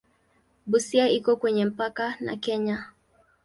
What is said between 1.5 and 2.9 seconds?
mpaka na Kenya.